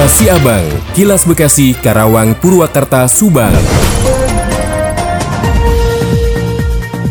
Kilas 0.00 0.16
Siabang, 0.16 0.64
Kilas 0.96 1.22
Bekasi, 1.28 1.76
Karawang, 1.76 2.32
Purwakarta, 2.32 3.04
Subang. 3.04 3.52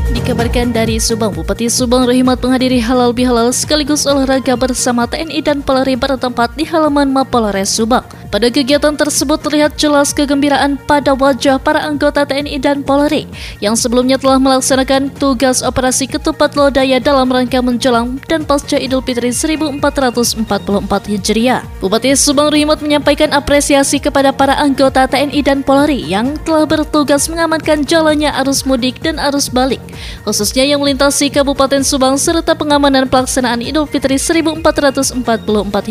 Dikabarkan 0.09 0.73
dari 0.73 0.97
Subang, 0.97 1.29
Bupati 1.29 1.69
Subang 1.69 2.09
Rahimat 2.09 2.41
menghadiri 2.41 2.81
halal 2.81 3.13
bihalal 3.13 3.53
sekaligus 3.53 4.09
olahraga 4.09 4.57
bersama 4.57 5.05
TNI 5.05 5.37
dan 5.45 5.61
Polri 5.61 5.93
bertempat 5.93 6.57
di 6.57 6.65
halaman 6.65 7.13
Mapolres 7.13 7.69
Subang. 7.69 8.09
Pada 8.29 8.45
kegiatan 8.53 8.93
tersebut 8.93 9.41
terlihat 9.41 9.73
jelas 9.73 10.13
kegembiraan 10.13 10.77
pada 10.77 11.17
wajah 11.17 11.57
para 11.57 11.81
anggota 11.81 12.21
TNI 12.29 12.61
dan 12.61 12.85
Polri 12.85 13.25
yang 13.57 13.73
sebelumnya 13.73 14.21
telah 14.21 14.37
melaksanakan 14.37 15.09
tugas 15.17 15.65
operasi 15.65 16.05
ketupat 16.05 16.53
lodaya 16.53 17.01
dalam 17.01 17.25
rangka 17.25 17.57
menjelang 17.57 18.21
dan 18.29 18.45
pasca 18.45 18.77
Idul 18.77 19.01
Fitri 19.01 19.33
1444 19.33 20.45
Hijriah. 21.09 21.65
Bupati 21.81 22.13
Subang 22.13 22.53
Rahimat 22.53 22.85
menyampaikan 22.85 23.33
apresiasi 23.33 23.97
kepada 23.97 24.29
para 24.29 24.53
anggota 24.61 25.09
TNI 25.09 25.41
dan 25.41 25.65
Polri 25.65 26.05
yang 26.05 26.37
telah 26.45 26.69
bertugas 26.69 27.25
mengamankan 27.33 27.81
jalannya 27.81 28.29
arus 28.45 28.61
mudik 28.61 29.01
dan 29.01 29.17
arus 29.17 29.49
balik 29.49 29.81
khususnya 30.21 30.69
yang 30.69 30.85
melintasi 30.85 31.33
Kabupaten 31.33 31.81
Subang 31.81 32.13
serta 32.21 32.53
pengamanan 32.53 33.09
pelaksanaan 33.09 33.65
Idul 33.65 33.89
Fitri 33.89 34.21
1444 34.21 35.17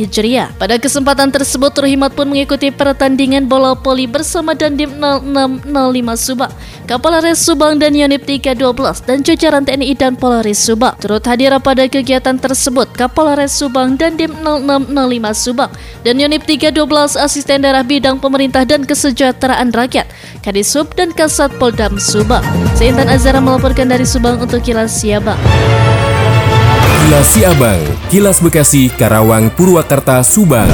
Hijriah. 0.06 0.54
Pada 0.54 0.78
kesempatan 0.78 1.34
tersebut, 1.34 1.74
Rohimat 1.74 2.14
pun 2.14 2.27
mengikuti 2.28 2.68
pertandingan 2.68 3.48
bola 3.48 3.72
poli 3.72 4.04
bersama 4.04 4.52
Dandim 4.52 5.00
0605 5.00 5.64
Subang, 6.14 6.52
Kapolres 6.84 7.40
Subang 7.40 7.80
dan 7.80 7.96
Yonip 7.96 8.28
312 8.28 9.08
dan 9.08 9.24
jajaran 9.24 9.64
TNI 9.64 9.96
dan 9.96 10.12
Polres 10.14 10.60
Subang. 10.60 10.92
Turut 11.00 11.24
hadir 11.24 11.56
pada 11.64 11.88
kegiatan 11.88 12.36
tersebut 12.36 12.92
Kapolres 12.92 13.56
Subang 13.56 13.96
Dandim 13.96 14.36
0605 14.44 15.32
Subang 15.32 15.72
dan 16.04 16.20
Yonip 16.20 16.44
312 16.44 17.16
Asisten 17.16 17.64
Daerah 17.64 17.82
Bidang 17.82 18.20
Pemerintah 18.20 18.68
dan 18.68 18.84
Kesejahteraan 18.84 19.72
Rakyat, 19.72 20.06
Kadisub 20.44 20.92
dan 20.92 21.16
Kasat 21.16 21.56
Poldam 21.56 21.96
Subang. 21.96 22.44
Seintan 22.76 23.08
Azara 23.08 23.40
melaporkan 23.40 23.88
dari 23.88 24.04
Subang 24.04 24.36
untuk 24.36 24.60
Kilas 24.60 24.92
Siabang. 25.00 25.40
Kilas 27.08 27.28
Siabang, 27.32 27.80
Kilas 28.12 28.36
Bekasi, 28.44 28.92
Karawang, 28.92 29.48
Purwakarta, 29.56 30.20
Subang. 30.20 30.68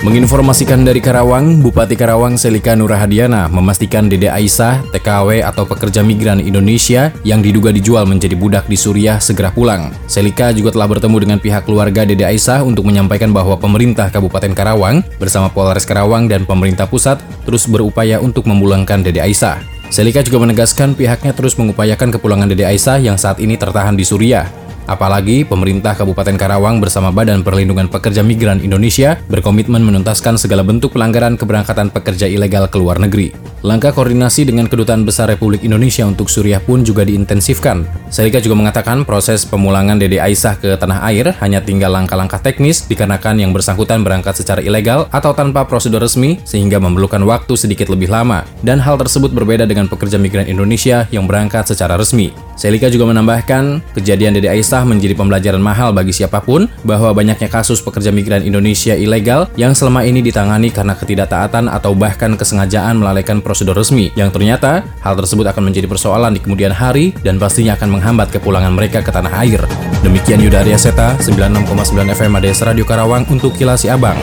Menginformasikan 0.00 0.80
dari 0.80 0.96
Karawang, 0.96 1.60
Bupati 1.60 1.92
Karawang 1.92 2.40
Selika 2.40 2.72
Nurahadiana 2.72 3.52
memastikan 3.52 4.08
Dede 4.08 4.32
Aisyah, 4.32 4.80
TKW 4.96 5.44
atau 5.44 5.68
pekerja 5.68 6.00
migran 6.00 6.40
Indonesia 6.40 7.12
yang 7.20 7.44
diduga 7.44 7.68
dijual 7.68 8.08
menjadi 8.08 8.32
budak 8.32 8.64
di 8.64 8.80
Suriah 8.80 9.20
segera 9.20 9.52
pulang. 9.52 9.92
Selika 10.08 10.56
juga 10.56 10.72
telah 10.72 10.88
bertemu 10.88 11.16
dengan 11.20 11.36
pihak 11.36 11.68
keluarga 11.68 12.08
Dede 12.08 12.24
Aisyah 12.24 12.64
untuk 12.64 12.88
menyampaikan 12.88 13.28
bahwa 13.28 13.60
pemerintah 13.60 14.08
Kabupaten 14.08 14.56
Karawang 14.56 15.04
bersama 15.20 15.52
Polres 15.52 15.84
Karawang 15.84 16.32
dan 16.32 16.48
pemerintah 16.48 16.88
pusat 16.88 17.20
terus 17.44 17.68
berupaya 17.68 18.24
untuk 18.24 18.48
memulangkan 18.48 19.04
Dede 19.04 19.20
Aisyah. 19.20 19.60
Selika 19.92 20.24
juga 20.24 20.40
menegaskan 20.48 20.96
pihaknya 20.96 21.36
terus 21.36 21.60
mengupayakan 21.60 22.08
kepulangan 22.08 22.48
Dede 22.48 22.64
Aisyah 22.64 23.04
yang 23.04 23.20
saat 23.20 23.36
ini 23.36 23.60
tertahan 23.60 24.00
di 24.00 24.08
Suriah. 24.08 24.48
Apalagi 24.90 25.46
pemerintah 25.46 25.94
Kabupaten 25.94 26.34
Karawang 26.34 26.82
bersama 26.82 27.14
Badan 27.14 27.46
Perlindungan 27.46 27.86
Pekerja 27.86 28.26
Migran 28.26 28.58
Indonesia 28.58 29.22
berkomitmen 29.30 29.86
menuntaskan 29.86 30.34
segala 30.34 30.66
bentuk 30.66 30.98
pelanggaran 30.98 31.38
keberangkatan 31.38 31.94
pekerja 31.94 32.26
ilegal 32.26 32.66
ke 32.66 32.74
luar 32.74 32.98
negeri. 32.98 33.30
Langkah 33.62 33.94
koordinasi 33.94 34.50
dengan 34.50 34.66
Kedutaan 34.66 35.06
Besar 35.06 35.30
Republik 35.30 35.62
Indonesia 35.62 36.02
untuk 36.02 36.26
Suriah 36.26 36.58
pun 36.58 36.82
juga 36.82 37.06
diintensifkan. 37.06 37.86
Selika 38.10 38.42
juga 38.42 38.58
mengatakan 38.58 39.06
proses 39.06 39.46
pemulangan 39.46 39.94
Dede 39.94 40.18
Aisyah 40.18 40.58
ke 40.58 40.74
tanah 40.74 41.06
air 41.06 41.38
hanya 41.38 41.62
tinggal 41.62 41.94
langkah-langkah 41.94 42.42
teknis 42.42 42.82
dikarenakan 42.90 43.38
yang 43.38 43.54
bersangkutan 43.54 44.02
berangkat 44.02 44.42
secara 44.42 44.58
ilegal 44.58 45.06
atau 45.14 45.30
tanpa 45.30 45.70
prosedur 45.70 46.02
resmi 46.02 46.42
sehingga 46.42 46.82
memerlukan 46.82 47.22
waktu 47.22 47.54
sedikit 47.54 47.86
lebih 47.94 48.10
lama. 48.10 48.42
Dan 48.66 48.82
hal 48.82 48.98
tersebut 48.98 49.30
berbeda 49.30 49.70
dengan 49.70 49.86
pekerja 49.86 50.18
migran 50.18 50.50
Indonesia 50.50 51.06
yang 51.14 51.30
berangkat 51.30 51.70
secara 51.70 51.94
resmi. 51.94 52.49
Selika 52.60 52.92
juga 52.92 53.08
menambahkan, 53.08 53.80
kejadian 53.96 54.36
Dede 54.36 54.52
Aisyah 54.52 54.84
menjadi 54.84 55.16
pembelajaran 55.16 55.64
mahal 55.64 55.96
bagi 55.96 56.12
siapa 56.12 56.44
pun 56.44 56.68
bahwa 56.84 57.08
banyaknya 57.16 57.48
kasus 57.48 57.80
pekerja 57.80 58.12
migran 58.12 58.44
Indonesia 58.44 58.92
ilegal 58.92 59.48
yang 59.56 59.72
selama 59.72 60.04
ini 60.04 60.20
ditangani 60.20 60.68
karena 60.68 60.92
ketidaktaatan 60.92 61.72
atau 61.72 61.96
bahkan 61.96 62.36
kesengajaan 62.36 63.00
melalaikan 63.00 63.40
prosedur 63.40 63.72
resmi 63.72 64.12
yang 64.12 64.28
ternyata 64.28 64.84
hal 65.00 65.16
tersebut 65.16 65.48
akan 65.48 65.72
menjadi 65.72 65.88
persoalan 65.88 66.36
di 66.36 66.40
kemudian 66.44 66.76
hari 66.76 67.16
dan 67.24 67.40
pastinya 67.40 67.80
akan 67.80 67.96
menghambat 67.96 68.28
kepulangan 68.28 68.76
mereka 68.76 69.00
ke 69.00 69.08
tanah 69.08 69.40
air. 69.40 69.64
Demikian 70.04 70.44
Yuda 70.44 70.60
Arya 70.60 70.76
Seta, 70.76 71.16
96,9 71.16 71.64
FM 72.12 72.32
ADS 72.44 72.60
Radio 72.68 72.84
Karawang 72.84 73.24
untuk 73.32 73.56
Kilas 73.56 73.88
Abang. 73.88 74.20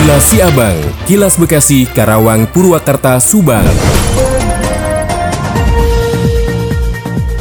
Kilas 0.00 0.24
Abang, 0.40 0.80
Kilas 1.04 1.36
Bekasi, 1.36 1.84
Karawang, 1.84 2.48
Purwakarta, 2.48 3.20
Subang. 3.20 3.68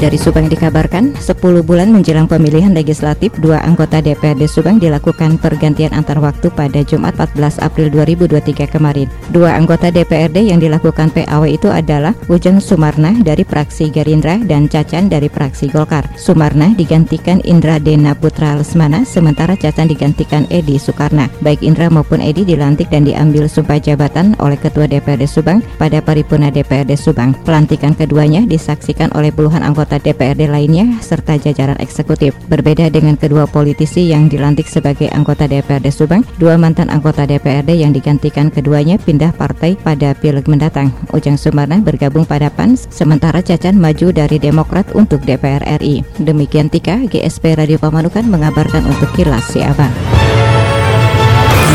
Dari 0.01 0.17
Subang 0.17 0.50
dikabarkan, 0.50 1.13
10 1.13 1.62
bulan 1.62 1.94
menjelang 1.94 2.25
pemilihan 2.25 2.73
legislatif, 2.73 3.29
dua 3.38 3.62
anggota 3.62 4.01
DPRD 4.01 4.50
Subang 4.50 4.81
dilakukan 4.81 5.38
pergantian 5.38 5.94
antar 5.94 6.17
waktu 6.17 6.50
pada 6.50 6.81
Jumat 6.81 7.13
14 7.22 7.62
April 7.62 7.94
2023 7.94 8.66
kemarin. 8.66 9.06
Dua 9.29 9.53
anggota 9.53 9.94
DPRD 9.94 10.50
yang 10.50 10.57
dilakukan 10.57 11.13
PAW 11.13 11.45
itu 11.45 11.69
adalah 11.69 12.17
Ujang 12.34 12.57
Sumarna 12.57 13.13
dari 13.22 13.45
fraksi 13.45 13.94
Gerindra 13.94 14.41
dan 14.41 14.66
Cacan 14.66 15.06
dari 15.06 15.29
fraksi 15.29 15.69
Golkar. 15.69 16.09
Sumarna 16.18 16.73
digantikan 16.73 17.38
Indra 17.45 17.78
Dena 17.78 18.18
Putra 18.18 18.57
Lesmana, 18.57 19.06
sementara 19.06 19.53
Cacan 19.53 19.85
digantikan 19.85 20.50
Edi 20.50 20.81
Soekarna. 20.81 21.29
Baik 21.45 21.62
Indra 21.62 21.94
maupun 21.94 22.25
Edi 22.25 22.41
dilantik 22.41 22.89
dan 22.89 23.06
diambil 23.06 23.45
sumpah 23.45 23.78
jabatan 23.78 24.33
oleh 24.41 24.57
Ketua 24.57 24.89
DPRD 24.89 25.29
Subang 25.29 25.62
pada 25.78 26.01
paripurna 26.01 26.50
DPRD 26.50 26.97
Subang. 26.97 27.38
Pelantikan 27.45 27.94
keduanya 27.94 28.50
disaksikan 28.50 29.13
oleh 29.13 29.29
puluhan 29.29 29.62
anggota 29.62 29.91
anggota 29.91 30.07
DPRD 30.07 30.47
lainnya 30.47 30.88
serta 31.03 31.35
jajaran 31.35 31.75
eksekutif. 31.84 32.31
Berbeda 32.47 32.88
dengan 32.88 33.19
kedua 33.19 33.44
politisi 33.44 34.07
yang 34.07 34.31
dilantik 34.31 34.72
sebagai 34.72 35.12
anggota 35.12 35.52
DPRD 35.52 35.91
Subang, 35.91 36.24
dua 36.40 36.56
mantan 36.56 36.88
anggota 36.88 37.28
DPRD 37.28 37.84
yang 37.84 37.91
digantikan 37.91 38.47
keduanya 38.47 38.96
pindah 38.96 39.35
partai 39.35 39.75
pada 39.75 40.16
pileg 40.16 40.47
mendatang. 40.47 40.96
Ujang 41.12 41.35
Sumarna 41.35 41.84
bergabung 41.84 42.24
pada 42.24 42.47
PAN, 42.47 42.80
sementara 42.80 43.44
Cacan 43.44 43.75
maju 43.75 44.16
dari 44.16 44.40
Demokrat 44.40 44.88
untuk 44.96 45.19
DPR 45.28 45.59
RI. 45.84 46.07
Demikian 46.24 46.72
Tika, 46.72 47.03
GSP 47.12 47.59
Radio 47.59 47.75
Pamanukan 47.75 48.24
mengabarkan 48.31 48.88
untuk 48.88 49.12
Kilas 49.12 49.44
Siabang. 49.51 49.91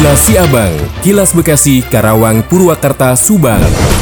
Kilas 0.01 0.21
Siabang, 0.25 0.73
Kilas 1.05 1.37
Bekasi, 1.37 1.85
Karawang, 1.85 2.41
Purwakarta, 2.49 3.13
Subang. 3.13 3.96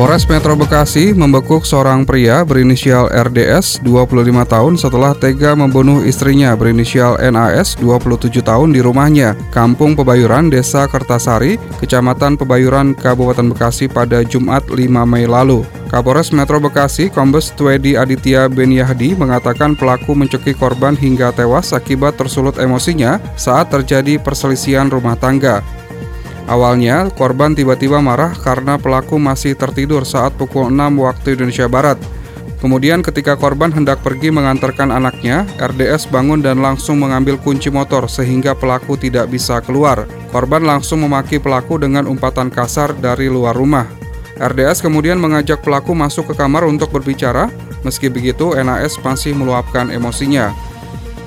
Polres 0.00 0.24
Metro 0.24 0.56
Bekasi 0.56 1.12
membekuk 1.12 1.68
seorang 1.68 2.08
pria 2.08 2.40
berinisial 2.40 3.12
RDS 3.12 3.84
25 3.84 4.32
tahun 4.48 4.80
setelah 4.80 5.12
tega 5.12 5.52
membunuh 5.52 6.00
istrinya 6.08 6.56
berinisial 6.56 7.20
NAS 7.20 7.76
27 7.76 8.40
tahun 8.40 8.72
di 8.72 8.80
rumahnya, 8.80 9.36
Kampung 9.52 9.92
Pebayuran, 9.92 10.48
Desa 10.48 10.88
Kertasari, 10.88 11.60
Kecamatan 11.84 12.40
Pebayuran, 12.40 12.96
Kabupaten 12.96 13.52
Bekasi 13.52 13.92
pada 13.92 14.24
Jumat 14.24 14.64
5 14.72 14.80
Mei 15.04 15.28
lalu. 15.28 15.68
Kapolres 15.92 16.32
Metro 16.32 16.56
Bekasi, 16.56 17.12
Kombes 17.12 17.52
Twedi 17.52 18.00
Aditya 18.00 18.48
Beniahdi 18.48 19.12
mengatakan 19.12 19.76
pelaku 19.76 20.16
mencekik 20.16 20.56
korban 20.56 20.96
hingga 20.96 21.28
tewas 21.36 21.76
akibat 21.76 22.16
tersulut 22.16 22.56
emosinya 22.56 23.20
saat 23.36 23.68
terjadi 23.68 24.16
perselisihan 24.16 24.88
rumah 24.88 25.20
tangga. 25.20 25.60
Awalnya, 26.50 27.14
korban 27.14 27.54
tiba-tiba 27.54 28.02
marah 28.02 28.34
karena 28.34 28.74
pelaku 28.74 29.22
masih 29.22 29.54
tertidur 29.54 30.02
saat 30.02 30.34
pukul 30.34 30.66
6 30.66 30.98
waktu 30.98 31.38
Indonesia 31.38 31.70
Barat. 31.70 31.94
Kemudian 32.58 33.06
ketika 33.06 33.38
korban 33.38 33.70
hendak 33.70 34.02
pergi 34.02 34.34
mengantarkan 34.34 34.90
anaknya, 34.90 35.46
RDS 35.62 36.10
bangun 36.10 36.42
dan 36.42 36.58
langsung 36.58 36.98
mengambil 36.98 37.38
kunci 37.38 37.70
motor 37.70 38.10
sehingga 38.10 38.58
pelaku 38.58 38.98
tidak 38.98 39.30
bisa 39.30 39.62
keluar. 39.62 40.10
Korban 40.34 40.66
langsung 40.66 41.06
memaki 41.06 41.38
pelaku 41.38 41.78
dengan 41.78 42.10
umpatan 42.10 42.50
kasar 42.50 42.98
dari 42.98 43.30
luar 43.30 43.54
rumah. 43.54 43.86
RDS 44.34 44.82
kemudian 44.82 45.22
mengajak 45.22 45.62
pelaku 45.62 45.94
masuk 45.94 46.34
ke 46.34 46.34
kamar 46.34 46.66
untuk 46.66 46.90
berbicara, 46.90 47.46
meski 47.86 48.10
begitu 48.10 48.58
NAS 48.58 48.98
masih 48.98 49.38
meluapkan 49.38 49.86
emosinya. 49.86 50.50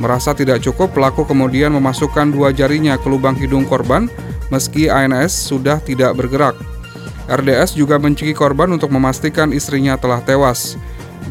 Merasa 0.03 0.35
tidak 0.35 0.59
cukup, 0.59 0.91
pelaku 0.91 1.23
kemudian 1.23 1.71
memasukkan 1.71 2.27
dua 2.27 2.51
jarinya 2.51 2.99
ke 2.99 3.07
lubang 3.07 3.39
hidung 3.39 3.63
korban 3.63 4.11
meski 4.53 4.85
ANS 4.85 5.33
sudah 5.33 5.81
tidak 5.81 6.13
bergerak. 6.13 6.53
RDS 7.25 7.73
juga 7.73 7.97
menciki 7.97 8.37
korban 8.37 8.69
untuk 8.69 8.93
memastikan 8.93 9.49
istrinya 9.49 9.97
telah 9.97 10.21
tewas. 10.21 10.77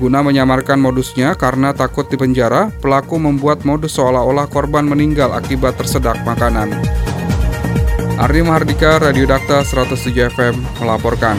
Guna 0.02 0.24
menyamarkan 0.26 0.82
modusnya 0.82 1.38
karena 1.38 1.70
takut 1.70 2.10
dipenjara, 2.10 2.74
pelaku 2.82 3.22
membuat 3.22 3.62
modus 3.62 3.94
seolah-olah 3.94 4.50
korban 4.50 4.82
meninggal 4.82 5.30
akibat 5.30 5.78
tersedak 5.78 6.19
makanan. 6.26 6.74
Ardi 8.19 8.40
Mahardika, 8.42 8.98
Radio 8.98 9.30
Dakta 9.30 9.62
107 9.62 10.32
FM 10.32 10.54
melaporkan. 10.82 11.38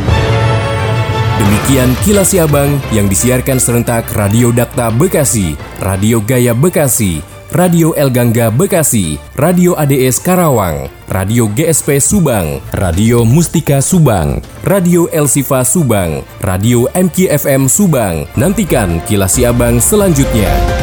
Demikian 1.44 1.98
kilas 2.06 2.32
Abang 2.38 2.78
yang 2.94 3.10
disiarkan 3.10 3.58
serentak 3.58 4.08
Radio 4.14 4.54
Dakta 4.54 4.94
Bekasi, 4.94 5.58
Radio 5.82 6.22
Gaya 6.22 6.54
Bekasi, 6.54 7.33
Radio 7.54 7.94
El 7.94 8.10
Gangga 8.10 8.50
Bekasi, 8.50 9.22
Radio 9.38 9.78
ADS 9.78 10.18
Karawang, 10.26 10.90
Radio 11.06 11.46
GSP 11.54 12.02
Subang, 12.02 12.58
Radio 12.74 13.22
Mustika 13.30 13.78
Subang, 13.78 14.42
Radio 14.66 15.06
El 15.14 15.30
Sifa 15.30 15.62
Subang, 15.62 16.26
Radio 16.42 16.90
MKFM 16.98 17.70
Subang. 17.70 18.26
Nantikan 18.34 19.06
kilas 19.06 19.38
Abang 19.46 19.78
selanjutnya. 19.78 20.83